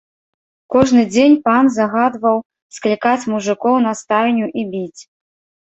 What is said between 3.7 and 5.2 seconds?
на стайню і біць.